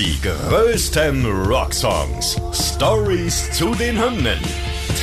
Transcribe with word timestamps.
Die 0.00 0.18
größten 0.22 1.26
Rocksongs. 1.26 2.40
Stories 2.54 3.52
zu 3.52 3.74
den 3.74 4.02
Hymnen. 4.02 4.38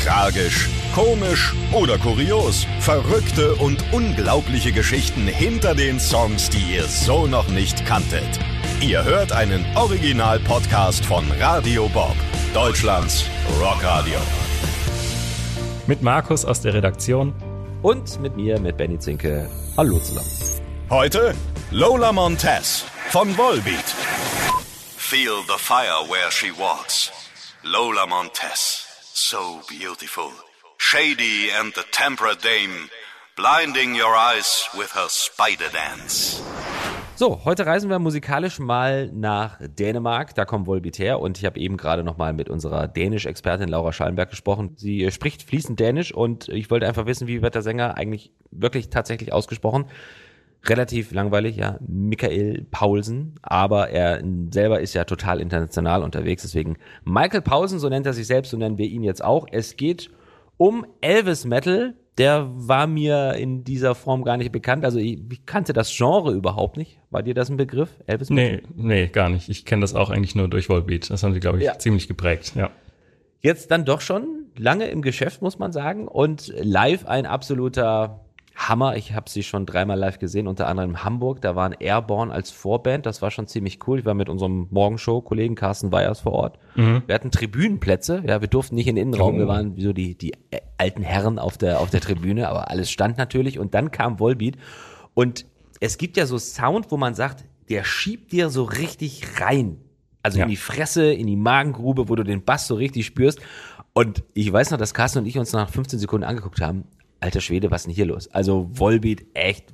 Tragisch, 0.04 0.68
komisch 0.96 1.54
oder 1.72 2.00
kurios. 2.00 2.66
Verrückte 2.80 3.54
und 3.58 3.78
unglaubliche 3.94 4.72
Geschichten 4.72 5.28
hinter 5.28 5.76
den 5.76 6.00
Songs, 6.00 6.50
die 6.50 6.74
ihr 6.74 6.86
so 6.86 7.28
noch 7.28 7.48
nicht 7.50 7.86
kanntet. 7.86 8.40
Ihr 8.82 9.04
hört 9.04 9.34
einen 9.34 9.64
Original-Podcast 9.76 11.06
von 11.06 11.26
Radio 11.40 11.88
Bob, 11.90 12.16
Deutschlands 12.56 13.24
Rockradio. 13.62 14.18
Mit 15.86 16.02
Markus 16.02 16.44
aus 16.44 16.62
der 16.62 16.74
Redaktion 16.74 17.36
und 17.84 18.20
mit 18.20 18.36
mir, 18.36 18.60
mit 18.60 18.78
Benny 18.78 18.98
Zinke. 18.98 19.48
Hallo 19.78 20.00
zusammen. 20.00 20.32
Heute 20.90 21.36
Lola 21.70 22.12
Montez 22.12 22.84
von 23.10 23.38
Volbeat. 23.38 23.96
Feel 25.10 25.42
the 25.44 25.58
fire 25.58 26.04
where 26.10 26.30
she 26.30 26.52
walks. 26.52 27.12
Lola 27.64 28.06
Montez, 28.06 28.86
so 29.14 29.62
beautiful. 29.70 30.34
Shady 30.78 31.50
and 31.50 31.74
the 31.76 31.86
temperate 31.94 32.42
dame, 32.42 32.90
blinding 33.38 33.96
your 33.96 34.14
eyes 34.14 34.68
with 34.78 34.92
her 34.92 35.08
spider 35.08 35.70
dance. 35.72 36.42
So, 37.16 37.40
heute 37.46 37.66
reisen 37.66 37.90
wir 37.90 38.00
musikalisch 38.00 38.60
mal 38.60 39.10
nach 39.14 39.58
Dänemark. 39.62 40.36
Da 40.36 40.44
kommt 40.44 40.68
Volbeat 40.68 41.00
her 41.00 41.22
und 41.22 41.38
ich 41.38 41.46
habe 41.46 41.58
eben 41.58 41.78
gerade 41.78 42.04
noch 42.04 42.18
mal 42.18 42.34
mit 42.34 42.50
unserer 42.50 42.90
Dänisch-Expertin 42.90 43.70
Laura 43.70 43.94
Schallenberg 43.94 44.30
gesprochen. 44.30 44.74
Sie 44.76 45.06
äh, 45.06 45.12
spricht 45.12 45.42
fließend 45.42 45.80
Dänisch 45.80 46.14
und 46.14 46.50
ich 46.50 46.70
wollte 46.70 46.86
einfach 46.86 47.06
wissen, 47.06 47.28
wie 47.28 47.42
wird 47.42 47.56
der 47.56 47.62
Sänger 47.62 47.96
eigentlich 47.96 48.34
wirklich 48.52 48.90
tatsächlich 48.90 49.32
ausgesprochen. 49.32 49.86
Relativ 50.66 51.12
langweilig, 51.12 51.56
ja, 51.56 51.78
Michael 51.88 52.66
Paulsen, 52.72 53.36
aber 53.42 53.90
er 53.90 54.22
selber 54.52 54.82
ist 54.82 54.94
ja 54.94 55.06
total 55.06 55.40
international 55.40 56.04
unterwegs, 56.04 56.42
deswegen 56.42 56.78
Michael 57.06 57.42
Paulsen, 57.42 57.80
so 57.80 57.88
nennt 57.90 58.06
er 58.06 58.14
sich 58.14 58.28
selbst, 58.28 58.52
so 58.52 58.58
nennen 58.58 58.78
wir 58.78 58.88
ihn 58.88 59.04
jetzt 59.04 59.24
auch. 59.24 59.48
Es 59.52 59.78
geht 59.78 60.10
um 60.58 60.86
Elvis 61.02 61.46
Metal, 61.46 61.94
der 62.18 62.50
war 62.52 62.88
mir 62.88 63.36
in 63.36 63.64
dieser 63.64 63.94
Form 63.94 64.24
gar 64.24 64.38
nicht 64.38 64.52
bekannt. 64.52 64.84
Also 64.84 64.98
ich, 64.98 65.20
ich 65.32 65.46
kannte 65.46 65.74
das 65.74 65.96
Genre 65.96 66.34
überhaupt 66.34 66.76
nicht. 66.76 67.00
War 67.12 67.22
dir 67.22 67.36
das 67.36 67.50
ein 67.50 67.58
Begriff, 67.58 67.90
Elvis? 68.08 68.30
Nee, 68.30 68.64
nee, 68.76 69.08
gar 69.08 69.30
nicht. 69.30 69.50
Ich 69.50 69.66
kenne 69.66 69.82
das 69.82 69.94
auch 69.94 70.10
eigentlich 70.10 70.36
nur 70.36 70.48
durch 70.48 70.68
Volbeat. 70.68 71.10
Das 71.10 71.24
haben 71.24 71.34
sie, 71.34 71.40
glaube 71.40 71.60
ich, 71.60 71.66
ja. 71.66 71.78
ziemlich 71.78 72.08
geprägt, 72.08 72.54
ja. 72.56 72.72
Jetzt 73.42 73.70
dann 73.70 73.86
doch 73.86 74.02
schon 74.02 74.48
lange 74.58 74.88
im 74.88 75.04
Geschäft, 75.04 75.44
muss 75.44 75.60
man 75.60 75.72
sagen. 75.72 76.08
Und 76.08 76.52
live 76.58 77.06
ein 77.06 77.28
absoluter 77.28 78.26
Hammer. 78.58 78.98
Ich 78.98 79.14
habe 79.14 79.30
sie 79.30 79.44
schon 79.44 79.68
dreimal 79.68 80.00
live 80.00 80.18
gesehen, 80.18 80.48
unter 80.48 80.68
anderem 80.68 80.92
in 80.92 81.04
Hamburg. 81.04 81.42
Da 81.42 81.56
waren 81.56 81.74
Airborne 81.74 82.34
als 82.34 82.50
Vorband. 82.50 83.06
Das 83.06 83.22
war 83.22 83.30
schon 83.30 83.48
ziemlich 83.48 83.80
cool. 83.88 84.00
Ich 84.00 84.06
war 84.06 84.16
mit 84.16 84.30
unserem 84.30 84.68
Morgenshow-Kollegen 84.72 85.54
Carsten 85.54 85.92
Weyers 85.92 86.22
vor 86.22 86.34
Ort. 86.34 86.60
Mhm. 86.76 87.04
Wir 87.06 87.14
hatten 87.14 87.30
Tribünenplätze. 87.30 88.24
Ja, 88.26 88.42
wir 88.42 88.48
durften 88.48 88.76
nicht 88.76 88.88
in 88.88 88.96
den 88.96 89.10
Innenraum. 89.10 89.36
Oh. 89.36 89.38
Wir 89.38 89.48
waren 89.48 89.76
wie 89.76 89.84
so 89.84 89.94
die, 89.94 90.18
die 90.18 90.34
alten 90.78 91.04
Herren 91.04 91.38
auf 91.38 91.58
der, 91.58 91.80
auf 91.80 91.92
der 91.92 92.02
Tribüne, 92.02 92.50
aber 92.50 92.72
alles 92.72 92.90
stand 92.90 93.18
natürlich. 93.18 93.60
Und 93.60 93.76
dann 93.76 93.92
kam 93.92 94.20
Volbeat. 94.20 94.58
Und 95.14 95.46
es 95.80 96.00
gibt 96.00 96.18
ja 96.18 96.26
so 96.26 96.40
Sound, 96.40 96.92
wo 96.92 96.98
man 96.98 97.14
sagt, 97.14 97.46
der 97.70 97.84
schiebt 97.84 98.32
dir 98.32 98.50
so 98.50 98.64
richtig 98.64 99.40
rein. 99.40 99.78
Also 100.24 100.40
ja. 100.40 100.46
in 100.46 100.50
die 100.50 100.58
Fresse, 100.58 101.14
in 101.14 101.28
die 101.28 101.36
Magengrube, 101.36 102.10
wo 102.10 102.16
du 102.16 102.24
den 102.24 102.44
Bass 102.44 102.68
so 102.68 102.74
richtig 102.76 103.06
spürst. 103.06 103.40
Und 103.94 104.24
ich 104.34 104.52
weiß 104.52 104.72
noch, 104.72 104.78
dass 104.80 104.96
Carsten 104.96 105.20
und 105.20 105.26
ich 105.28 105.38
uns 105.38 105.54
nach 105.54 105.70
15 105.70 106.00
Sekunden 106.00 106.26
angeguckt 106.26 106.60
haben 106.60 106.86
alter 107.20 107.42
Schwede, 107.42 107.72
was 107.72 107.82
ist 107.82 107.88
denn 107.88 107.96
hier 107.96 108.06
los? 108.06 108.28
Also 108.30 108.70
Volbeat, 108.72 109.26
echt, 109.34 109.74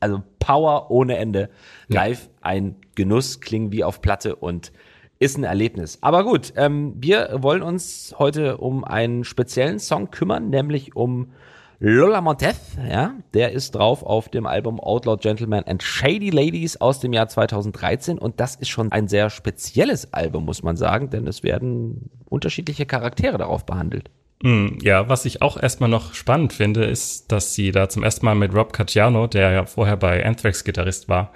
also 0.00 0.22
Power 0.38 0.90
ohne 0.90 1.16
Ende. 1.16 1.50
Live 1.88 2.24
ja. 2.24 2.30
ein 2.42 2.76
Genuss, 2.94 3.40
klingen 3.40 3.72
wie 3.72 3.84
auf 3.84 4.00
Platte 4.00 4.36
und 4.36 4.72
ist 5.18 5.38
ein 5.38 5.44
Erlebnis. 5.44 5.98
Aber 6.02 6.24
gut, 6.24 6.52
ähm, 6.56 6.94
wir 6.98 7.38
wollen 7.40 7.62
uns 7.62 8.14
heute 8.18 8.58
um 8.58 8.84
einen 8.84 9.24
speziellen 9.24 9.78
Song 9.78 10.10
kümmern, 10.10 10.50
nämlich 10.50 10.94
um 10.94 11.32
Lola 11.78 12.22
Montez, 12.22 12.56
ja, 12.88 13.14
der 13.34 13.52
ist 13.52 13.74
drauf 13.74 14.02
auf 14.02 14.30
dem 14.30 14.46
Album 14.46 14.80
Outlaw 14.80 15.18
Gentlemen 15.18 15.62
and 15.64 15.82
Shady 15.82 16.30
Ladies 16.30 16.80
aus 16.80 17.00
dem 17.00 17.12
Jahr 17.12 17.28
2013 17.28 18.18
und 18.18 18.40
das 18.40 18.56
ist 18.56 18.68
schon 18.68 18.92
ein 18.92 19.08
sehr 19.08 19.28
spezielles 19.28 20.14
Album, 20.14 20.46
muss 20.46 20.62
man 20.62 20.76
sagen, 20.76 21.10
denn 21.10 21.26
es 21.26 21.42
werden 21.42 22.08
unterschiedliche 22.24 22.86
Charaktere 22.86 23.36
darauf 23.36 23.66
behandelt. 23.66 24.10
Hm, 24.42 24.78
ja, 24.82 25.08
was 25.08 25.24
ich 25.24 25.40
auch 25.40 25.60
erstmal 25.60 25.88
noch 25.88 26.14
spannend 26.14 26.52
finde, 26.52 26.84
ist, 26.84 27.32
dass 27.32 27.54
sie 27.54 27.70
da 27.72 27.88
zum 27.88 28.02
ersten 28.02 28.26
Mal 28.26 28.34
mit 28.34 28.54
Rob 28.54 28.72
Cacciano, 28.72 29.26
der 29.26 29.50
ja 29.50 29.66
vorher 29.66 29.96
bei 29.96 30.24
Anthrax 30.24 30.62
Gitarrist 30.64 31.08
war, 31.08 31.32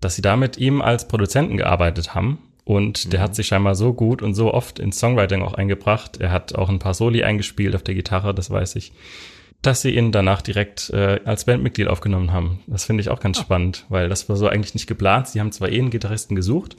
dass 0.00 0.16
sie 0.16 0.22
da 0.22 0.36
mit 0.36 0.58
ihm 0.58 0.82
als 0.82 1.06
Produzenten 1.06 1.56
gearbeitet 1.56 2.14
haben. 2.14 2.38
Und 2.64 3.06
mhm. 3.06 3.10
der 3.10 3.20
hat 3.20 3.34
sich 3.34 3.46
scheinbar 3.46 3.74
so 3.74 3.92
gut 3.92 4.22
und 4.22 4.34
so 4.34 4.52
oft 4.52 4.78
ins 4.78 4.98
Songwriting 4.98 5.42
auch 5.42 5.54
eingebracht. 5.54 6.16
Er 6.18 6.32
hat 6.32 6.54
auch 6.54 6.68
ein 6.68 6.78
paar 6.78 6.94
Soli 6.94 7.22
eingespielt 7.22 7.74
auf 7.76 7.82
der 7.82 7.94
Gitarre, 7.94 8.34
das 8.34 8.50
weiß 8.50 8.76
ich, 8.76 8.92
dass 9.62 9.82
sie 9.82 9.94
ihn 9.94 10.12
danach 10.12 10.42
direkt 10.42 10.90
äh, 10.90 11.20
als 11.24 11.44
Bandmitglied 11.44 11.88
aufgenommen 11.88 12.32
haben. 12.32 12.60
Das 12.66 12.84
finde 12.84 13.02
ich 13.02 13.10
auch 13.10 13.20
ganz 13.20 13.38
oh. 13.38 13.42
spannend, 13.42 13.86
weil 13.90 14.08
das 14.08 14.28
war 14.28 14.36
so 14.36 14.48
eigentlich 14.48 14.74
nicht 14.74 14.86
geplant. 14.86 15.28
Sie 15.28 15.40
haben 15.40 15.52
zwar 15.52 15.70
eh 15.70 15.78
einen 15.78 15.90
Gitarristen 15.90 16.34
gesucht, 16.34 16.76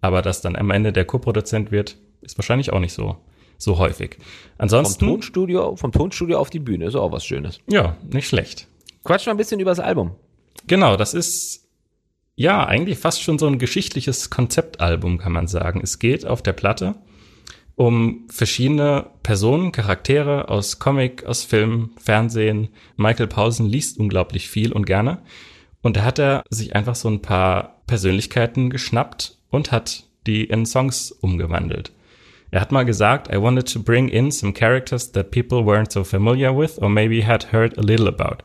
aber 0.00 0.22
dass 0.22 0.42
dann 0.42 0.54
am 0.54 0.70
Ende 0.70 0.92
der 0.92 1.04
Co-Produzent 1.04 1.70
wird, 1.70 1.96
ist 2.20 2.36
wahrscheinlich 2.36 2.72
auch 2.72 2.80
nicht 2.80 2.92
so 2.92 3.16
so 3.58 3.78
häufig. 3.78 4.16
Ansonsten. 4.56 5.04
Vom 5.04 5.14
Tonstudio, 5.16 5.76
vom 5.76 5.92
Tonstudio 5.92 6.38
auf 6.38 6.50
die 6.50 6.60
Bühne 6.60 6.86
ist 6.86 6.94
auch 6.94 7.12
was 7.12 7.24
Schönes. 7.24 7.60
Ja, 7.68 7.96
nicht 8.10 8.28
schlecht. 8.28 8.68
Quatsch 9.04 9.26
mal 9.26 9.32
ein 9.32 9.38
bisschen 9.38 9.60
über 9.60 9.70
das 9.70 9.80
Album. 9.80 10.12
Genau, 10.66 10.96
das 10.96 11.14
ist 11.14 11.68
ja 12.36 12.64
eigentlich 12.64 12.98
fast 12.98 13.22
schon 13.22 13.38
so 13.38 13.46
ein 13.46 13.58
geschichtliches 13.58 14.30
Konzeptalbum, 14.30 15.18
kann 15.18 15.32
man 15.32 15.48
sagen. 15.48 15.80
Es 15.82 15.98
geht 15.98 16.26
auf 16.26 16.42
der 16.42 16.52
Platte 16.52 16.94
um 17.78 18.26
verschiedene 18.28 19.06
Personen, 19.22 19.70
Charaktere 19.70 20.48
aus 20.48 20.80
Comic, 20.80 21.24
aus 21.24 21.44
Film, 21.44 21.90
Fernsehen. 21.96 22.70
Michael 22.96 23.28
Pausen 23.28 23.66
liest 23.66 23.98
unglaublich 23.98 24.48
viel 24.48 24.72
und 24.72 24.84
gerne. 24.84 25.22
Und 25.80 25.96
da 25.96 26.02
hat 26.04 26.18
er 26.18 26.42
sich 26.50 26.74
einfach 26.74 26.96
so 26.96 27.08
ein 27.08 27.22
paar 27.22 27.80
Persönlichkeiten 27.86 28.68
geschnappt 28.68 29.38
und 29.50 29.70
hat 29.70 30.04
die 30.26 30.44
in 30.44 30.66
Songs 30.66 31.12
umgewandelt. 31.12 31.92
Er 32.50 32.62
hat 32.62 32.72
mal 32.72 32.84
gesagt, 32.84 33.32
I 33.32 33.36
wanted 33.36 33.70
to 33.72 33.82
bring 33.82 34.08
in 34.08 34.30
some 34.30 34.52
characters 34.52 35.12
that 35.12 35.30
people 35.30 35.64
weren't 35.66 35.92
so 35.92 36.02
familiar 36.02 36.56
with 36.56 36.78
or 36.80 36.88
maybe 36.88 37.26
had 37.26 37.52
heard 37.52 37.76
a 37.76 37.82
little 37.82 38.08
about. 38.08 38.42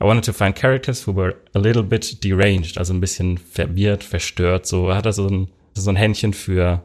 I 0.00 0.04
wanted 0.04 0.24
to 0.24 0.32
find 0.32 0.54
characters 0.54 1.06
who 1.06 1.14
were 1.14 1.36
a 1.54 1.58
little 1.58 1.82
bit 1.82 2.22
deranged, 2.22 2.78
also 2.78 2.94
ein 2.94 3.00
bisschen 3.00 3.38
verwirrt, 3.38 4.02
verstört. 4.02 4.66
So 4.66 4.92
hat 4.92 5.06
er 5.06 5.12
so 5.12 5.28
ein, 5.28 5.48
so 5.74 5.90
ein 5.90 5.96
Händchen 5.96 6.32
für 6.32 6.82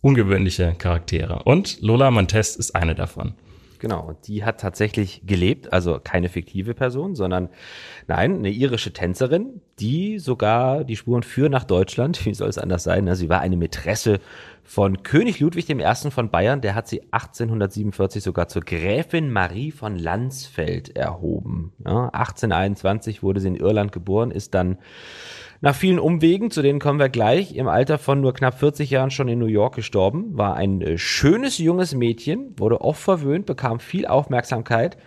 ungewöhnliche 0.00 0.74
Charaktere. 0.78 1.42
Und 1.44 1.80
Lola 1.80 2.10
Montez 2.10 2.56
ist 2.56 2.76
eine 2.76 2.94
davon. 2.94 3.34
Genau, 3.80 4.08
und 4.08 4.26
die 4.26 4.44
hat 4.44 4.60
tatsächlich 4.60 5.22
gelebt, 5.24 5.72
also 5.72 6.00
keine 6.02 6.28
fiktive 6.28 6.74
Person, 6.74 7.14
sondern 7.14 7.48
nein, 8.08 8.38
eine 8.38 8.50
irische 8.50 8.92
Tänzerin, 8.92 9.60
die 9.78 10.18
sogar 10.18 10.82
die 10.82 10.96
Spuren 10.96 11.22
führen 11.22 11.52
nach 11.52 11.64
Deutschland. 11.64 12.24
Wie 12.26 12.34
soll 12.34 12.48
es 12.48 12.58
anders 12.58 12.82
sein? 12.82 13.12
Sie 13.14 13.28
war 13.28 13.40
eine 13.40 13.56
Mätresse 13.56 14.20
von 14.68 15.02
König 15.02 15.40
Ludwig 15.40 15.70
I. 15.70 16.10
von 16.10 16.30
Bayern. 16.30 16.60
Der 16.60 16.74
hat 16.74 16.88
sie 16.88 17.02
1847 17.10 18.22
sogar 18.22 18.48
zur 18.48 18.60
Gräfin 18.60 19.32
Marie 19.32 19.70
von 19.70 19.96
Landsfeld 19.96 20.94
erhoben. 20.94 21.72
Ja, 21.86 22.10
1821 22.10 23.22
wurde 23.22 23.40
sie 23.40 23.48
in 23.48 23.56
Irland 23.56 23.92
geboren, 23.92 24.30
ist 24.30 24.52
dann 24.52 24.76
nach 25.62 25.74
vielen 25.74 25.98
Umwegen, 25.98 26.50
zu 26.50 26.60
denen 26.60 26.80
kommen 26.80 26.98
wir 26.98 27.08
gleich, 27.08 27.56
im 27.56 27.66
Alter 27.66 27.96
von 27.96 28.20
nur 28.20 28.34
knapp 28.34 28.58
40 28.58 28.90
Jahren 28.90 29.10
schon 29.10 29.28
in 29.28 29.38
New 29.38 29.46
York 29.46 29.74
gestorben, 29.74 30.36
war 30.36 30.54
ein 30.54 30.82
äh, 30.82 30.98
schönes 30.98 31.56
junges 31.56 31.94
Mädchen, 31.94 32.52
wurde 32.58 32.82
oft 32.82 33.00
verwöhnt, 33.00 33.46
bekam 33.46 33.80
viel 33.80 34.06
Aufmerksamkeit 34.06 34.98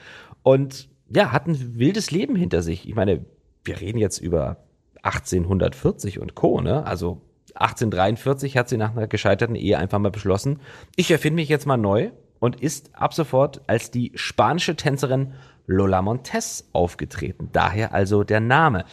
und 0.42 0.90
ja, 1.08 1.32
hat 1.32 1.46
ein 1.46 1.78
wildes 1.78 2.10
Leben 2.10 2.36
hinter 2.36 2.64
sich. 2.64 2.90
Ich 2.90 2.96
meine, 2.96 3.26
wir 3.64 3.80
reden 3.80 4.00
jetzt 4.00 4.18
über 4.18 4.58
1840 5.04 6.20
und 6.20 6.34
Co., 6.34 6.62
ne? 6.62 6.84
Also 6.84 7.22
1843 7.56 8.58
hat 8.58 8.70
sie 8.70 8.78
nach 8.78 8.92
einer 8.92 9.08
gescheiterten 9.08 9.56
Ehe 9.56 9.78
einfach 9.78 10.00
mal 10.00 10.12
beschlossen, 10.12 10.60
ich 10.96 11.12
erfinde 11.12 11.36
mich 11.36 11.50
jetzt 11.50 11.66
mal 11.66 11.78
neu 11.78 12.12
und 12.40 12.60
ist 12.62 12.92
ab 12.94 13.14
sofort 13.14 13.62
als 13.68 13.92
die 13.92 14.12
spanische 14.16 14.76
Tänzerin 14.76 15.34
Lola 15.68 16.02
Montes 16.02 16.70
aufgetreten. 16.74 17.50
Daher 17.52 17.94
also 17.94 18.24
der 18.24 18.40
Name. 18.40 18.86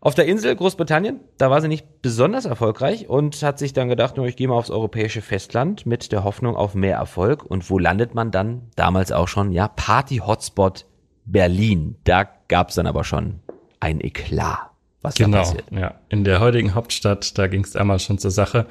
Auf 0.00 0.14
der 0.14 0.26
Insel 0.26 0.54
Großbritannien, 0.54 1.20
da 1.38 1.50
war 1.50 1.60
sie 1.60 1.68
nicht 1.68 2.02
besonders 2.02 2.44
erfolgreich 2.44 3.08
und 3.08 3.42
hat 3.42 3.58
sich 3.58 3.72
dann 3.72 3.88
gedacht, 3.88 4.16
ich 4.18 4.36
gehe 4.36 4.46
mal 4.46 4.54
aufs 4.54 4.70
europäische 4.70 5.22
Festland 5.22 5.86
mit 5.86 6.12
der 6.12 6.22
Hoffnung 6.22 6.54
auf 6.54 6.74
mehr 6.74 6.96
Erfolg. 6.96 7.44
Und 7.44 7.68
wo 7.70 7.78
landet 7.78 8.14
man 8.14 8.30
dann? 8.30 8.70
Damals 8.76 9.10
auch 9.10 9.26
schon, 9.26 9.52
ja, 9.52 9.68
Party-Hotspot 9.68 10.86
Berlin. 11.24 11.96
Da 12.04 12.24
gab 12.46 12.68
es 12.68 12.76
dann 12.76 12.86
aber 12.86 13.02
schon 13.02 13.40
ein 13.80 14.00
Eklat, 14.00 14.70
was 15.06 15.14
genau, 15.14 15.38
da 15.38 15.42
passiert. 15.44 15.64
Ja, 15.70 15.94
in 16.08 16.24
der 16.24 16.40
heutigen 16.40 16.74
Hauptstadt, 16.74 17.38
da 17.38 17.46
ging 17.46 17.62
es 17.62 17.76
einmal 17.76 18.00
schon 18.00 18.18
zur 18.18 18.32
Sache. 18.32 18.66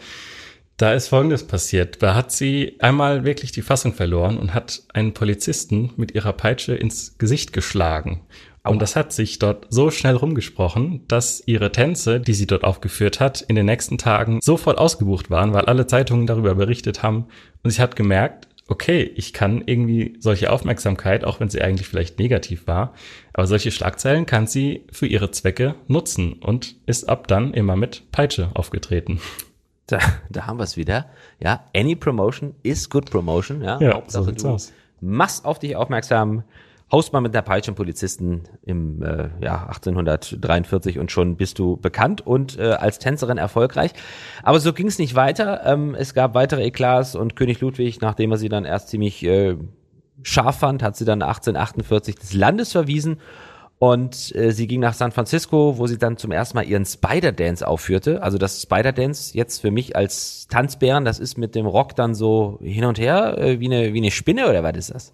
Da 0.77 0.93
ist 0.93 1.07
Folgendes 1.07 1.47
passiert. 1.47 2.03
Da 2.03 2.15
hat 2.15 2.33
sie 2.33 2.75
einmal 2.79 3.23
wirklich 3.23 3.53
die 3.53 3.61
Fassung 3.61 3.93
verloren 3.93 4.37
und 4.37 4.53
hat 4.53 4.83
einen 4.93 5.13
Polizisten 5.13 5.93
mit 5.95 6.13
ihrer 6.13 6.33
Peitsche 6.33 6.75
ins 6.75 7.17
Gesicht 7.17 7.53
geschlagen. 7.53 8.21
Und 8.63 8.81
das 8.81 8.95
hat 8.95 9.13
sich 9.13 9.39
dort 9.39 9.67
so 9.69 9.91
schnell 9.91 10.15
rumgesprochen, 10.15 11.05
dass 11.07 11.41
ihre 11.45 11.71
Tänze, 11.71 12.19
die 12.19 12.33
sie 12.33 12.47
dort 12.47 12.63
aufgeführt 12.63 13.19
hat, 13.19 13.41
in 13.41 13.55
den 13.55 13.67
nächsten 13.67 13.97
Tagen 13.97 14.39
sofort 14.41 14.77
ausgebucht 14.77 15.29
waren, 15.29 15.53
weil 15.53 15.65
alle 15.65 15.87
Zeitungen 15.87 16.27
darüber 16.27 16.55
berichtet 16.55 17.03
haben. 17.03 17.27
Und 17.63 17.69
sie 17.69 17.81
hat 17.81 17.95
gemerkt, 17.95 18.47
okay, 18.67 19.03
ich 19.15 19.33
kann 19.33 19.63
irgendwie 19.65 20.15
solche 20.19 20.51
Aufmerksamkeit, 20.51 21.23
auch 21.23 21.39
wenn 21.39 21.49
sie 21.49 21.61
eigentlich 21.61 21.87
vielleicht 21.87 22.19
negativ 22.19 22.67
war, 22.67 22.93
aber 23.33 23.47
solche 23.47 23.71
Schlagzeilen 23.71 24.25
kann 24.25 24.47
sie 24.47 24.85
für 24.91 25.05
ihre 25.07 25.31
Zwecke 25.31 25.75
nutzen 25.87 26.33
und 26.33 26.75
ist 26.85 27.07
ab 27.09 27.27
dann 27.27 27.53
immer 27.53 27.75
mit 27.75 28.11
Peitsche 28.11 28.49
aufgetreten. 28.53 29.19
Da, 29.87 29.99
da 30.31 30.47
haben 30.47 30.57
wir 30.57 30.63
es 30.63 30.77
wieder. 30.77 31.05
Ja, 31.39 31.65
any 31.75 31.95
promotion 31.95 32.55
is 32.63 32.89
good 32.89 33.11
promotion. 33.11 33.61
Ja, 33.61 33.79
Ja, 33.79 33.93
Hauptsache 33.93 34.23
so 34.23 34.29
sieht's 34.31 34.41
du 34.41 34.49
aus. 34.49 34.73
machst 34.99 35.45
auf 35.45 35.59
dich 35.59 35.75
aufmerksam, 35.75 36.41
haust 36.91 37.13
mal 37.13 37.21
mit 37.21 37.35
einer 37.35 37.41
Peitsche 37.41 37.69
einen 37.69 37.75
Polizisten 37.75 38.43
im 38.61 39.01
äh, 39.01 39.29
ja, 39.41 39.65
1843 39.67 40.99
und 40.99 41.11
schon 41.11 41.35
bist 41.35 41.59
du 41.59 41.77
bekannt 41.77 42.25
und 42.25 42.59
äh, 42.59 42.71
als 42.71 42.99
Tänzerin 42.99 43.37
erfolgreich. 43.37 43.91
Aber 44.43 44.59
so 44.59 44.73
ging 44.73 44.87
es 44.87 44.99
nicht 44.99 45.15
weiter. 45.15 45.61
Ähm, 45.65 45.95
es 45.95 46.13
gab 46.13 46.35
weitere 46.35 46.63
Eklats 46.63 47.15
und 47.15 47.35
König 47.35 47.59
Ludwig, 47.59 48.01
nachdem 48.01 48.31
er 48.31 48.37
sie 48.37 48.49
dann 48.49 48.65
erst 48.65 48.89
ziemlich 48.89 49.23
äh, 49.25 49.57
scharf 50.21 50.59
fand, 50.59 50.83
hat 50.83 50.95
sie 50.95 51.05
dann 51.05 51.21
1848 51.21 52.15
des 52.15 52.33
Landes 52.33 52.71
verwiesen 52.71 53.17
und 53.77 54.33
äh, 54.35 54.51
sie 54.51 54.67
ging 54.67 54.79
nach 54.79 54.93
San 54.93 55.11
Francisco, 55.11 55.77
wo 55.77 55.87
sie 55.87 55.97
dann 55.97 56.17
zum 56.17 56.31
ersten 56.31 56.57
Mal 56.57 56.63
ihren 56.63 56.85
Spider-Dance 56.85 57.67
aufführte. 57.67 58.23
Also 58.23 58.37
das 58.37 58.61
Spider-Dance 58.61 59.35
jetzt 59.35 59.59
für 59.59 59.71
mich 59.71 59.95
als 59.95 60.47
Tanzbären, 60.47 61.03
das 61.03 61.19
ist 61.19 61.37
mit 61.37 61.55
dem 61.55 61.65
Rock 61.65 61.95
dann 61.95 62.15
so 62.15 62.57
hin 62.61 62.85
und 62.85 62.97
her, 62.97 63.37
äh, 63.37 63.59
wie, 63.59 63.65
eine, 63.65 63.93
wie 63.93 63.97
eine 63.97 64.11
Spinne 64.11 64.49
oder 64.49 64.63
was 64.63 64.77
ist 64.77 64.93
das? 64.93 65.13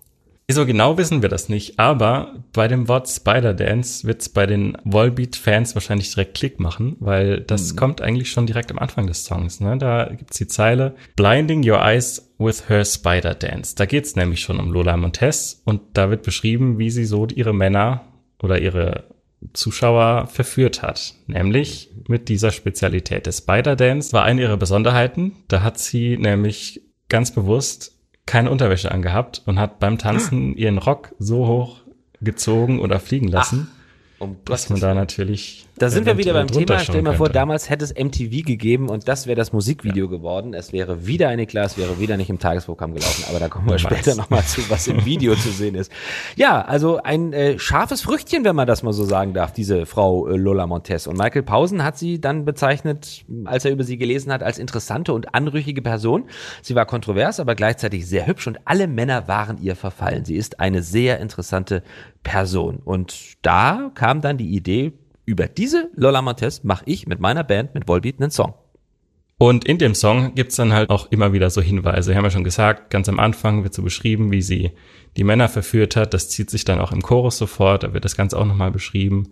So 0.51 0.65
genau 0.65 0.97
wissen 0.97 1.21
wir 1.21 1.29
das 1.29 1.49
nicht, 1.49 1.79
aber 1.79 2.43
bei 2.51 2.67
dem 2.67 2.87
Wort 2.87 3.07
Spider-Dance 3.09 4.05
wird's 4.05 4.27
bei 4.29 4.45
den 4.45 4.77
Volbeat-Fans 4.83 5.75
wahrscheinlich 5.75 6.13
direkt 6.13 6.35
Klick 6.35 6.59
machen, 6.59 6.97
weil 6.99 7.41
das 7.41 7.75
kommt 7.75 8.01
eigentlich 8.01 8.31
schon 8.31 8.47
direkt 8.47 8.69
am 8.69 8.77
Anfang 8.77 9.07
des 9.07 9.23
Songs. 9.23 9.59
Ne? 9.59 9.77
Da 9.77 10.05
gibt's 10.05 10.37
die 10.37 10.47
Zeile 10.47 10.95
Blinding 11.15 11.67
Your 11.67 11.79
Eyes 11.79 12.33
with 12.37 12.69
Her 12.69 12.83
Spider-Dance. 12.83 13.75
Da 13.75 13.85
geht's 13.85 14.15
nämlich 14.15 14.41
schon 14.41 14.59
um 14.59 14.71
Lola 14.71 14.97
Montez 14.97 15.61
und 15.63 15.81
da 15.93 16.09
wird 16.09 16.23
beschrieben, 16.23 16.77
wie 16.77 16.91
sie 16.91 17.05
so 17.05 17.25
ihre 17.27 17.53
Männer 17.53 18.01
oder 18.41 18.59
ihre 18.59 19.05
Zuschauer 19.53 20.27
verführt 20.27 20.81
hat, 20.81 21.15
nämlich 21.27 21.89
mit 22.07 22.29
dieser 22.29 22.51
Spezialität. 22.51 23.25
Der 23.25 23.31
Spider-Dance 23.31 24.13
war 24.13 24.23
eine 24.23 24.41
ihrer 24.41 24.57
Besonderheiten. 24.57 25.33
Da 25.47 25.63
hat 25.63 25.79
sie 25.79 26.17
nämlich 26.17 26.81
ganz 27.09 27.31
bewusst 27.31 27.97
keine 28.25 28.51
Unterwäsche 28.51 28.91
angehabt 28.91 29.41
und 29.45 29.59
hat 29.59 29.79
beim 29.79 29.97
Tanzen 29.97 30.55
ihren 30.55 30.77
Rock 30.77 31.15
so 31.19 31.47
hoch 31.47 31.81
gezogen 32.21 32.79
oder 32.79 32.99
fliegen 32.99 33.27
lassen, 33.27 33.69
Um 34.19 34.37
dass 34.45 34.69
man 34.69 34.79
da 34.79 34.93
natürlich. 34.93 35.67
Da 35.81 35.89
sind 35.89 36.05
wir 36.05 36.15
wieder 36.15 36.33
beim 36.33 36.45
Thema. 36.45 36.77
Stell 36.77 36.97
dir 36.97 37.01
mal 37.01 37.15
vor, 37.15 37.25
könnte. 37.25 37.39
damals 37.39 37.71
hätte 37.71 37.83
es 37.83 37.91
MTV 37.91 38.45
gegeben 38.45 38.87
und 38.87 39.07
das 39.07 39.25
wäre 39.25 39.35
das 39.35 39.51
Musikvideo 39.51 40.09
geworden. 40.09 40.53
Es 40.53 40.71
wäre 40.73 41.07
wieder 41.07 41.29
eine 41.29 41.47
Klasse, 41.47 41.77
wäre 41.81 41.99
wieder 41.99 42.17
nicht 42.17 42.29
im 42.29 42.37
Tagesprogramm 42.37 42.93
gelaufen. 42.93 43.25
Aber 43.29 43.39
da 43.39 43.49
kommen 43.49 43.67
wir 43.67 43.79
später 43.79 44.13
nochmal 44.13 44.43
zu, 44.43 44.61
was 44.69 44.87
im 44.87 45.03
Video 45.05 45.33
zu 45.33 45.49
sehen 45.49 45.73
ist. 45.73 45.91
Ja, 46.35 46.61
also 46.61 47.01
ein 47.01 47.33
äh, 47.33 47.57
scharfes 47.57 48.01
Früchtchen, 48.01 48.43
wenn 48.43 48.55
man 48.55 48.67
das 48.67 48.83
mal 48.83 48.93
so 48.93 49.05
sagen 49.05 49.33
darf, 49.33 49.53
diese 49.53 49.87
Frau 49.87 50.27
äh, 50.27 50.37
Lola 50.37 50.67
Montez. 50.67 51.07
Und 51.07 51.17
Michael 51.17 51.41
Pausen 51.41 51.83
hat 51.83 51.97
sie 51.97 52.21
dann 52.21 52.45
bezeichnet, 52.45 53.25
als 53.45 53.65
er 53.65 53.71
über 53.71 53.83
sie 53.83 53.97
gelesen 53.97 54.31
hat, 54.31 54.43
als 54.43 54.59
interessante 54.59 55.13
und 55.13 55.33
anrüchige 55.33 55.81
Person. 55.81 56.25
Sie 56.61 56.75
war 56.75 56.85
kontrovers, 56.85 57.39
aber 57.39 57.55
gleichzeitig 57.55 58.07
sehr 58.07 58.27
hübsch 58.27 58.45
und 58.45 58.59
alle 58.65 58.85
Männer 58.87 59.27
waren 59.27 59.57
ihr 59.59 59.75
verfallen. 59.75 60.25
Sie 60.25 60.35
ist 60.35 60.59
eine 60.59 60.83
sehr 60.83 61.19
interessante 61.19 61.81
Person. 62.21 62.77
Und 62.85 63.37
da 63.41 63.89
kam 63.95 64.21
dann 64.21 64.37
die 64.37 64.55
Idee, 64.55 64.93
über 65.25 65.47
diese 65.47 65.89
Lola 65.95 66.21
Montez 66.21 66.63
mache 66.63 66.83
ich 66.85 67.07
mit 67.07 67.19
meiner 67.19 67.43
Band, 67.43 67.73
mit 67.73 67.87
Volbeat, 67.87 68.19
einen 68.19 68.31
Song. 68.31 68.53
Und 69.37 69.65
in 69.65 69.79
dem 69.79 69.95
Song 69.95 70.35
gibt's 70.35 70.55
dann 70.55 70.71
halt 70.71 70.91
auch 70.91 71.11
immer 71.11 71.33
wieder 71.33 71.49
so 71.49 71.61
Hinweise. 71.61 72.11
Wir 72.11 72.17
haben 72.17 72.25
ja 72.25 72.29
schon 72.29 72.43
gesagt, 72.43 72.91
ganz 72.91 73.09
am 73.09 73.19
Anfang 73.19 73.63
wird 73.63 73.73
so 73.73 73.81
beschrieben, 73.81 74.31
wie 74.31 74.43
sie 74.43 74.71
die 75.17 75.23
Männer 75.23 75.49
verführt 75.49 75.95
hat. 75.95 76.13
Das 76.13 76.29
zieht 76.29 76.51
sich 76.51 76.63
dann 76.63 76.79
auch 76.79 76.91
im 76.91 77.01
Chorus 77.01 77.37
sofort, 77.37 77.81
da 77.81 77.93
wird 77.93 78.05
das 78.05 78.15
Ganze 78.15 78.37
auch 78.37 78.45
nochmal 78.45 78.69
beschrieben. 78.69 79.31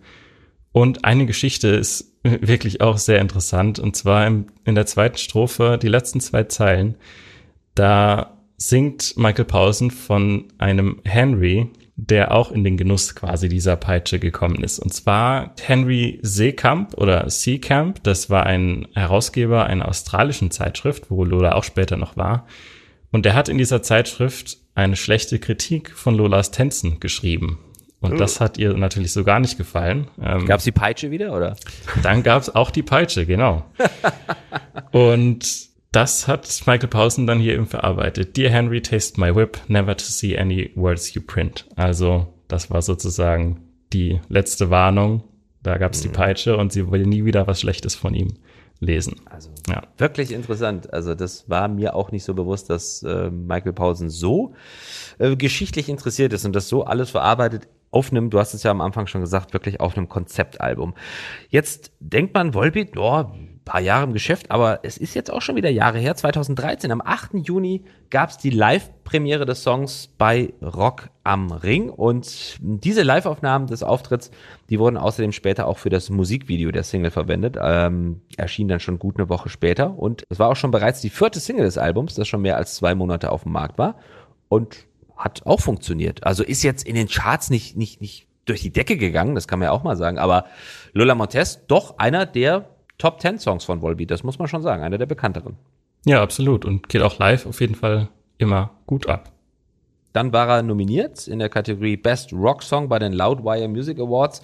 Und 0.72 1.04
eine 1.04 1.26
Geschichte 1.26 1.68
ist 1.68 2.12
wirklich 2.22 2.80
auch 2.80 2.98
sehr 2.98 3.20
interessant. 3.20 3.78
Und 3.78 3.94
zwar 3.94 4.26
in 4.26 4.74
der 4.74 4.86
zweiten 4.86 5.16
Strophe, 5.16 5.78
die 5.80 5.88
letzten 5.88 6.20
zwei 6.20 6.44
Zeilen, 6.44 6.96
da 7.74 8.36
singt 8.56 9.16
Michael 9.16 9.44
Pausen 9.44 9.90
von 9.90 10.52
einem 10.58 11.00
Henry, 11.04 11.70
der 12.06 12.32
auch 12.32 12.50
in 12.50 12.64
den 12.64 12.76
Genuss 12.76 13.14
quasi 13.14 13.48
dieser 13.48 13.76
Peitsche 13.76 14.18
gekommen 14.18 14.62
ist. 14.62 14.78
Und 14.78 14.92
zwar 14.92 15.54
Henry 15.60 16.18
Seekamp 16.22 16.94
oder 16.94 17.28
Seekamp, 17.28 18.02
das 18.02 18.30
war 18.30 18.46
ein 18.46 18.88
Herausgeber 18.94 19.66
einer 19.66 19.86
australischen 19.88 20.50
Zeitschrift, 20.50 21.10
wo 21.10 21.24
Lola 21.24 21.52
auch 21.52 21.64
später 21.64 21.96
noch 21.96 22.16
war. 22.16 22.46
Und 23.12 23.24
der 23.26 23.34
hat 23.34 23.48
in 23.48 23.58
dieser 23.58 23.82
Zeitschrift 23.82 24.58
eine 24.74 24.96
schlechte 24.96 25.38
Kritik 25.38 25.90
von 25.90 26.14
Lolas 26.14 26.52
Tänzen 26.52 27.00
geschrieben. 27.00 27.58
Und 28.00 28.18
das 28.18 28.40
hat 28.40 28.56
ihr 28.56 28.72
natürlich 28.72 29.12
so 29.12 29.24
gar 29.24 29.40
nicht 29.40 29.58
gefallen. 29.58 30.08
Ähm, 30.22 30.46
Gab's 30.46 30.64
die 30.64 30.72
Peitsche 30.72 31.10
wieder, 31.10 31.36
oder? 31.36 31.56
dann 32.02 32.22
gab's 32.22 32.48
auch 32.48 32.70
die 32.70 32.82
Peitsche, 32.82 33.26
genau. 33.26 33.66
Und 34.92 35.69
das 35.92 36.28
hat 36.28 36.62
Michael 36.66 36.88
Pausen 36.88 37.26
dann 37.26 37.40
hier 37.40 37.54
eben 37.54 37.66
verarbeitet. 37.66 38.36
Dear 38.36 38.50
Henry, 38.50 38.80
taste 38.80 39.20
my 39.20 39.34
whip, 39.34 39.58
never 39.68 39.96
to 39.96 40.04
see 40.04 40.38
any 40.38 40.70
words 40.74 41.14
you 41.14 41.22
print. 41.22 41.66
Also 41.76 42.32
das 42.48 42.70
war 42.70 42.82
sozusagen 42.82 43.62
die 43.92 44.20
letzte 44.28 44.70
Warnung. 44.70 45.24
Da 45.62 45.78
gab's 45.78 46.00
die 46.00 46.08
Peitsche 46.08 46.56
und 46.56 46.72
sie 46.72 46.90
will 46.90 47.06
nie 47.06 47.24
wieder 47.24 47.46
was 47.46 47.60
Schlechtes 47.60 47.94
von 47.94 48.14
ihm 48.14 48.34
lesen. 48.78 49.16
Also 49.26 49.50
Ja. 49.68 49.82
wirklich 49.98 50.32
interessant. 50.32 50.92
Also 50.92 51.14
das 51.14 51.50
war 51.50 51.68
mir 51.68 51.94
auch 51.94 52.12
nicht 52.12 52.24
so 52.24 52.32
bewusst, 52.34 52.70
dass 52.70 53.02
äh, 53.02 53.28
Michael 53.30 53.74
Pausen 53.74 54.08
so 54.08 54.54
äh, 55.18 55.36
geschichtlich 55.36 55.88
interessiert 55.88 56.32
ist 56.32 56.46
und 56.46 56.54
das 56.56 56.68
so 56.68 56.84
alles 56.84 57.10
verarbeitet 57.10 57.68
aufnimmt. 57.90 58.32
Du 58.32 58.38
hast 58.38 58.54
es 58.54 58.62
ja 58.62 58.70
am 58.70 58.80
Anfang 58.80 59.06
schon 59.06 59.20
gesagt, 59.20 59.52
wirklich 59.52 59.80
auf 59.80 59.96
einem 59.96 60.08
Konzeptalbum. 60.08 60.94
Jetzt 61.50 61.92
denkt 62.00 62.32
man, 62.32 62.54
Volbeat, 62.54 62.96
ein 62.96 63.49
paar 63.70 63.80
Jahre 63.80 64.02
im 64.02 64.12
Geschäft, 64.12 64.50
aber 64.50 64.80
es 64.82 64.96
ist 64.96 65.14
jetzt 65.14 65.32
auch 65.32 65.42
schon 65.42 65.54
wieder 65.54 65.70
Jahre 65.70 65.98
her. 65.98 66.16
2013, 66.16 66.90
am 66.90 67.00
8. 67.00 67.34
Juni 67.34 67.84
gab 68.10 68.30
es 68.30 68.36
die 68.36 68.50
Live-Premiere 68.50 69.46
des 69.46 69.62
Songs 69.62 70.08
bei 70.18 70.52
Rock 70.60 71.10
am 71.22 71.52
Ring 71.52 71.88
und 71.88 72.56
diese 72.58 73.04
Live-Aufnahmen 73.04 73.68
des 73.68 73.84
Auftritts, 73.84 74.32
die 74.70 74.80
wurden 74.80 74.96
außerdem 74.96 75.30
später 75.30 75.68
auch 75.68 75.78
für 75.78 75.88
das 75.88 76.10
Musikvideo 76.10 76.72
der 76.72 76.82
Single 76.82 77.12
verwendet, 77.12 77.58
ähm, 77.62 78.22
erschien 78.36 78.66
dann 78.66 78.80
schon 78.80 78.98
gut 78.98 79.18
eine 79.18 79.28
Woche 79.28 79.48
später 79.48 79.96
und 79.96 80.24
es 80.28 80.40
war 80.40 80.48
auch 80.48 80.56
schon 80.56 80.72
bereits 80.72 81.00
die 81.00 81.10
vierte 81.10 81.38
Single 81.38 81.64
des 81.64 81.78
Albums, 81.78 82.16
das 82.16 82.26
schon 82.26 82.42
mehr 82.42 82.56
als 82.56 82.74
zwei 82.74 82.96
Monate 82.96 83.30
auf 83.30 83.44
dem 83.44 83.52
Markt 83.52 83.78
war 83.78 83.94
und 84.48 84.78
hat 85.16 85.46
auch 85.46 85.60
funktioniert. 85.60 86.24
Also 86.24 86.42
ist 86.42 86.64
jetzt 86.64 86.84
in 86.84 86.96
den 86.96 87.06
Charts 87.06 87.50
nicht, 87.50 87.76
nicht, 87.76 88.00
nicht 88.00 88.26
durch 88.46 88.62
die 88.62 88.72
Decke 88.72 88.96
gegangen, 88.96 89.36
das 89.36 89.46
kann 89.46 89.60
man 89.60 89.66
ja 89.66 89.72
auch 89.72 89.84
mal 89.84 89.96
sagen, 89.96 90.18
aber 90.18 90.46
Lola 90.92 91.14
Montez 91.14 91.64
doch 91.68 91.98
einer 91.98 92.26
der 92.26 92.68
Top 93.00 93.20
10 93.20 93.38
Songs 93.38 93.64
von 93.64 93.80
Volbeat, 93.80 94.10
das 94.10 94.22
muss 94.22 94.38
man 94.38 94.46
schon 94.46 94.62
sagen, 94.62 94.82
einer 94.82 94.98
der 94.98 95.06
bekannteren. 95.06 95.56
Ja, 96.04 96.22
absolut. 96.22 96.64
Und 96.64 96.88
geht 96.88 97.02
auch 97.02 97.18
live 97.18 97.46
auf 97.46 97.60
jeden 97.60 97.74
Fall 97.74 98.08
immer 98.38 98.70
gut 98.86 99.08
ab. 99.08 99.32
Dann 100.12 100.32
war 100.32 100.48
er 100.48 100.62
nominiert 100.62 101.28
in 101.28 101.38
der 101.38 101.48
Kategorie 101.48 101.96
Best 101.96 102.32
Rock 102.32 102.62
Song 102.62 102.88
bei 102.88 102.98
den 102.98 103.12
Loudwire 103.12 103.68
Music 103.68 103.98
Awards. 103.98 104.42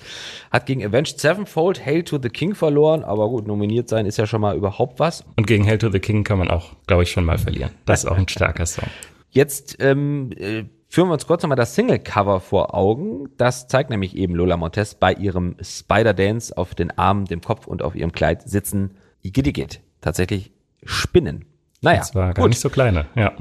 Hat 0.53 0.65
gegen 0.65 0.85
Avenged 0.85 1.21
Sevenfold 1.21 1.85
Hail 1.85 2.05
to 2.05 2.19
the 2.23 2.29
King 2.29 2.55
verloren, 2.55 3.03
aber 3.03 3.29
gut, 3.29 3.47
nominiert 3.47 3.89
sein 3.89 4.07
ist 4.07 4.17
ja 4.17 4.27
schon 4.27 4.41
mal 4.41 4.57
überhaupt 4.57 5.01
was. 5.01 5.25
Und 5.37 5.47
gegen 5.47 5.67
Hail 5.67 5.79
to 5.79 5.91
the 5.91 5.99
King 5.99 6.25
kann 6.25 6.39
man 6.39 6.49
auch, 6.49 6.73
glaube 6.87 7.03
ich, 7.03 7.11
schon 7.11 7.25
mal 7.25 7.39
verlieren. 7.39 7.73
Das 7.85 8.05
ist 8.05 8.11
auch 8.11 8.17
ein 8.17 8.29
starker 8.29 8.65
Song. 8.65 8.89
Jetzt 9.31 9.77
ähm, 9.81 10.31
äh, 10.37 10.65
führen 10.88 11.09
wir 11.09 11.12
uns 11.14 11.26
kurz 11.26 11.43
nochmal 11.43 11.57
das 11.57 11.75
Single-Cover 11.75 12.40
vor 12.40 12.75
Augen. 12.75 13.28
Das 13.37 13.69
zeigt 13.69 13.90
nämlich 13.90 14.16
eben 14.16 14.35
Lola 14.35 14.57
Montez 14.57 14.95
bei 14.95 15.12
ihrem 15.12 15.57
Spider-Dance 15.61 16.57
auf 16.57 16.75
den 16.75 16.97
Armen, 16.97 17.25
dem 17.26 17.40
Kopf 17.40 17.66
und 17.66 17.83
auf 17.83 17.95
ihrem 17.95 18.12
Kleid 18.12 18.43
sitzen. 18.49 18.97
Igidigit. 19.23 19.81
Tatsächlich 20.00 20.52
Spinnen. 20.85 21.45
Naja, 21.83 21.99
Das 21.99 22.14
war 22.14 22.33
gar 22.35 22.43
gut. 22.45 22.50
nicht 22.50 22.61
so 22.61 22.71
kleine, 22.71 23.07
ja. 23.14 23.33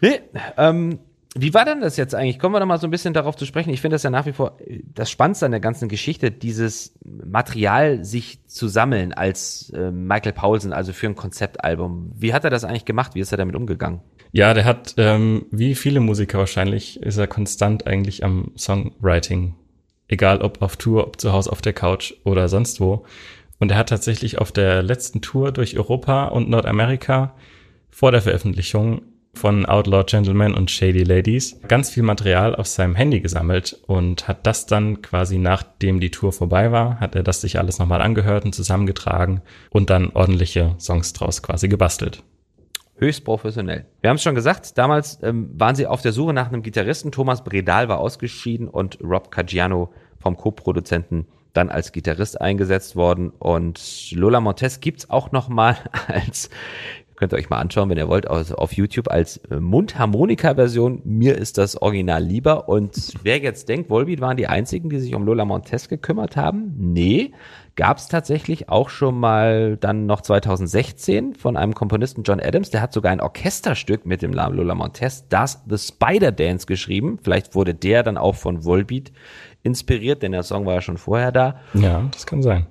Nee, 0.00 0.20
ähm, 0.56 0.98
wie 1.36 1.52
war 1.52 1.64
denn 1.64 1.80
das 1.80 1.96
jetzt 1.96 2.14
eigentlich? 2.14 2.38
Kommen 2.38 2.54
wir 2.54 2.60
doch 2.60 2.66
mal 2.66 2.78
so 2.78 2.86
ein 2.86 2.90
bisschen 2.90 3.12
darauf 3.12 3.36
zu 3.36 3.44
sprechen. 3.44 3.70
Ich 3.70 3.80
finde 3.80 3.94
das 3.94 4.02
ja 4.02 4.10
nach 4.10 4.24
wie 4.24 4.32
vor 4.32 4.56
das 4.94 5.10
Spannendste 5.10 5.46
an 5.46 5.52
der 5.52 5.60
ganzen 5.60 5.88
Geschichte, 5.88 6.30
dieses 6.30 6.94
Material 7.04 8.04
sich 8.04 8.46
zu 8.46 8.66
sammeln 8.66 9.12
als 9.12 9.70
äh, 9.70 9.90
Michael 9.90 10.32
Paulsen, 10.32 10.72
also 10.72 10.92
für 10.92 11.06
ein 11.06 11.16
Konzeptalbum. 11.16 12.12
Wie 12.16 12.32
hat 12.32 12.44
er 12.44 12.50
das 12.50 12.64
eigentlich 12.64 12.86
gemacht? 12.86 13.14
Wie 13.14 13.20
ist 13.20 13.30
er 13.32 13.38
damit 13.38 13.56
umgegangen? 13.56 14.00
Ja, 14.32 14.54
der 14.54 14.64
hat, 14.64 14.94
ähm, 14.96 15.46
wie 15.50 15.74
viele 15.74 16.00
Musiker 16.00 16.38
wahrscheinlich, 16.38 17.02
ist 17.02 17.18
er 17.18 17.26
konstant 17.26 17.86
eigentlich 17.86 18.24
am 18.24 18.52
Songwriting. 18.56 19.54
Egal 20.08 20.40
ob 20.40 20.62
auf 20.62 20.76
Tour, 20.76 21.06
ob 21.06 21.20
zu 21.20 21.32
Hause 21.32 21.52
auf 21.52 21.60
der 21.60 21.74
Couch 21.74 22.14
oder 22.24 22.48
sonst 22.48 22.80
wo. 22.80 23.04
Und 23.58 23.70
er 23.70 23.76
hat 23.76 23.90
tatsächlich 23.90 24.38
auf 24.38 24.50
der 24.52 24.82
letzten 24.82 25.20
Tour 25.20 25.52
durch 25.52 25.76
Europa 25.76 26.28
und 26.28 26.48
Nordamerika 26.48 27.34
vor 27.90 28.12
der 28.12 28.22
Veröffentlichung 28.22 29.02
von 29.34 29.66
Outlaw 29.66 30.04
Gentlemen 30.04 30.54
und 30.54 30.70
Shady 30.70 31.04
Ladies 31.04 31.60
ganz 31.68 31.90
viel 31.90 32.02
Material 32.02 32.54
auf 32.54 32.66
seinem 32.66 32.94
Handy 32.94 33.20
gesammelt 33.20 33.78
und 33.86 34.26
hat 34.28 34.46
das 34.46 34.66
dann 34.66 35.02
quasi 35.02 35.38
nachdem 35.38 36.00
die 36.00 36.10
Tour 36.10 36.32
vorbei 36.32 36.72
war, 36.72 37.00
hat 37.00 37.14
er 37.14 37.22
das 37.22 37.40
sich 37.40 37.58
alles 37.58 37.78
nochmal 37.78 38.02
angehört 38.02 38.44
und 38.44 38.54
zusammengetragen 38.54 39.42
und 39.70 39.90
dann 39.90 40.10
ordentliche 40.10 40.74
Songs 40.78 41.12
draus 41.12 41.42
quasi 41.42 41.68
gebastelt. 41.68 42.22
Höchst 42.96 43.24
professionell. 43.24 43.86
Wir 44.00 44.10
haben 44.10 44.16
es 44.16 44.22
schon 44.24 44.34
gesagt, 44.34 44.76
damals 44.76 45.22
ähm, 45.22 45.50
waren 45.54 45.76
sie 45.76 45.86
auf 45.86 46.02
der 46.02 46.12
Suche 46.12 46.32
nach 46.32 46.48
einem 46.48 46.62
Gitarristen. 46.62 47.12
Thomas 47.12 47.44
Bredal 47.44 47.88
war 47.88 48.00
ausgeschieden 48.00 48.66
und 48.66 48.98
Rob 49.00 49.30
Caggiano 49.30 49.92
vom 50.18 50.36
Co-Produzenten 50.36 51.28
dann 51.52 51.70
als 51.70 51.92
Gitarrist 51.92 52.40
eingesetzt 52.40 52.96
worden. 52.96 53.30
Und 53.30 54.10
Lola 54.12 54.40
Montes 54.40 54.80
gibt's 54.80 55.10
auch 55.10 55.30
noch 55.30 55.48
mal 55.48 55.76
als 56.08 56.50
Könnt 57.18 57.32
ihr 57.32 57.36
euch 57.36 57.50
mal 57.50 57.58
anschauen, 57.58 57.90
wenn 57.90 57.98
ihr 57.98 58.06
wollt, 58.06 58.30
auf, 58.30 58.52
auf 58.52 58.72
YouTube 58.74 59.10
als 59.10 59.38
äh, 59.50 59.58
Mundharmonika-Version. 59.58 61.02
Mir 61.04 61.36
ist 61.36 61.58
das 61.58 61.82
Original 61.82 62.22
lieber. 62.22 62.68
Und 62.68 63.12
wer 63.24 63.38
jetzt 63.38 63.68
denkt, 63.68 63.90
Volbeat 63.90 64.20
waren 64.20 64.36
die 64.36 64.46
einzigen, 64.46 64.88
die 64.88 65.00
sich 65.00 65.16
um 65.16 65.24
Lola 65.24 65.44
Montes 65.44 65.88
gekümmert 65.88 66.36
haben? 66.36 66.74
Nee, 66.78 67.32
gab 67.74 67.98
es 67.98 68.06
tatsächlich 68.06 68.68
auch 68.68 68.88
schon 68.88 69.18
mal 69.18 69.76
dann 69.76 70.06
noch 70.06 70.20
2016 70.20 71.34
von 71.34 71.56
einem 71.56 71.74
Komponisten 71.74 72.22
John 72.22 72.38
Adams. 72.38 72.70
Der 72.70 72.82
hat 72.82 72.92
sogar 72.92 73.10
ein 73.10 73.20
Orchesterstück 73.20 74.06
mit 74.06 74.22
dem 74.22 74.30
Namen 74.30 74.56
Lola 74.56 74.76
Montes, 74.76 75.26
das 75.28 75.64
The 75.68 75.76
Spider 75.76 76.30
Dance 76.30 76.66
geschrieben. 76.66 77.18
Vielleicht 77.20 77.56
wurde 77.56 77.74
der 77.74 78.04
dann 78.04 78.16
auch 78.16 78.36
von 78.36 78.64
Volbeat 78.64 79.10
inspiriert, 79.64 80.22
denn 80.22 80.30
der 80.30 80.44
Song 80.44 80.66
war 80.66 80.74
ja 80.74 80.82
schon 80.82 80.98
vorher 80.98 81.32
da. 81.32 81.58
Ja, 81.74 82.04
das 82.12 82.26
kann 82.26 82.42
sein. 82.42 82.68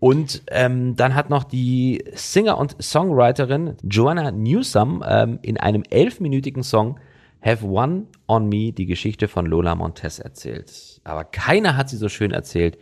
Und 0.00 0.42
ähm, 0.48 0.94
dann 0.94 1.14
hat 1.14 1.28
noch 1.28 1.44
die 1.44 2.04
Singer 2.14 2.58
und 2.58 2.76
Songwriterin 2.80 3.76
Joanna 3.82 4.30
Newsom 4.30 5.02
ähm, 5.06 5.38
in 5.42 5.56
einem 5.56 5.82
elfminütigen 5.90 6.62
Song 6.62 7.00
Have 7.42 7.66
One 7.66 8.04
on 8.26 8.48
Me 8.48 8.72
die 8.72 8.86
Geschichte 8.86 9.28
von 9.28 9.46
Lola 9.46 9.74
Montez 9.74 10.18
erzählt. 10.18 11.00
Aber 11.04 11.24
keiner 11.24 11.76
hat 11.76 11.88
sie 11.88 11.96
so 11.96 12.08
schön 12.08 12.30
erzählt 12.30 12.78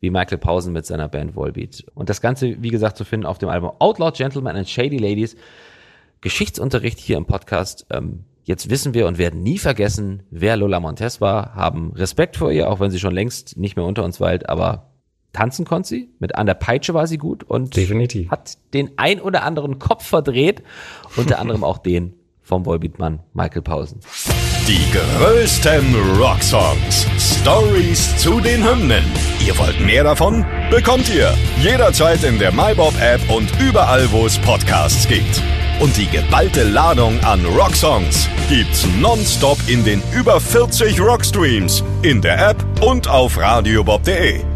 wie 0.00 0.10
Michael 0.10 0.38
Pausen 0.38 0.72
mit 0.72 0.86
seiner 0.86 1.08
Band 1.08 1.36
Volbeat. 1.36 1.84
Und 1.94 2.08
das 2.08 2.20
Ganze, 2.20 2.62
wie 2.62 2.70
gesagt, 2.70 2.96
zu 2.96 3.04
finden 3.04 3.26
auf 3.26 3.38
dem 3.38 3.48
Album 3.48 3.72
Outlaw 3.78 4.12
Gentlemen 4.12 4.56
and 4.56 4.68
Shady 4.68 4.98
Ladies. 4.98 5.36
Geschichtsunterricht 6.20 6.98
hier 6.98 7.16
im 7.16 7.26
Podcast. 7.26 7.86
Ähm, 7.90 8.24
jetzt 8.44 8.70
wissen 8.70 8.94
wir 8.94 9.06
und 9.06 9.18
werden 9.18 9.42
nie 9.42 9.58
vergessen, 9.58 10.22
wer 10.30 10.56
Lola 10.56 10.80
Montez 10.80 11.20
war, 11.20 11.54
haben 11.54 11.92
Respekt 11.92 12.36
vor 12.36 12.50
ihr, 12.50 12.70
auch 12.70 12.80
wenn 12.80 12.90
sie 12.90 12.98
schon 12.98 13.14
längst 13.14 13.56
nicht 13.56 13.76
mehr 13.76 13.84
unter 13.84 14.04
uns 14.04 14.20
weilt, 14.20 14.48
aber 14.48 14.95
tanzen 15.36 15.64
konnte 15.64 15.88
sie. 15.88 16.08
Mit 16.18 16.34
an 16.34 16.46
der 16.46 16.54
Peitsche 16.54 16.94
war 16.94 17.06
sie 17.06 17.18
gut 17.18 17.44
und 17.44 17.76
Definitiv. 17.76 18.30
hat 18.30 18.56
den 18.72 18.90
ein 18.96 19.20
oder 19.20 19.42
anderen 19.42 19.78
Kopf 19.78 20.06
verdreht. 20.06 20.62
Unter 21.16 21.38
anderem 21.38 21.62
auch 21.62 21.78
den 21.78 22.14
vom 22.42 22.64
Volbeatmann 22.64 23.20
Michael 23.34 23.62
Pausen. 23.62 24.00
Die 24.68 24.80
größten 24.92 25.94
Rocksongs. 26.18 27.06
Stories 27.18 28.16
zu 28.18 28.40
den 28.40 28.64
Hymnen. 28.68 29.04
Ihr 29.44 29.56
wollt 29.58 29.80
mehr 29.84 30.04
davon? 30.04 30.44
Bekommt 30.70 31.08
ihr 31.14 31.32
jederzeit 31.60 32.24
in 32.24 32.38
der 32.38 32.52
MyBob-App 32.52 33.20
und 33.30 33.48
überall, 33.60 34.10
wo 34.10 34.26
es 34.26 34.38
Podcasts 34.38 35.06
gibt. 35.06 35.42
Und 35.80 35.96
die 35.96 36.06
geballte 36.06 36.64
Ladung 36.64 37.22
an 37.24 37.44
Rocksongs 37.44 38.28
gibt's 38.48 38.86
nonstop 39.00 39.58
in 39.68 39.84
den 39.84 40.02
über 40.12 40.40
40 40.40 41.00
Rockstreams, 41.00 41.84
in 42.02 42.22
der 42.22 42.48
App 42.50 42.64
und 42.80 43.08
auf 43.08 43.36
radiobob.de. 43.38 44.55